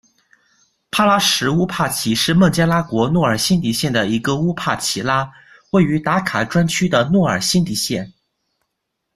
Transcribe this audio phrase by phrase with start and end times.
[0.89, 5.31] 帕拉什乌帕齐拉是孟加拉国诺尔辛迪县的一个乌帕齐拉，
[5.69, 8.11] 位于达卡专区的诺尔辛迪县。